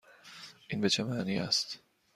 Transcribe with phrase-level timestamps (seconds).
[0.69, 1.79] این به چه معنی است؟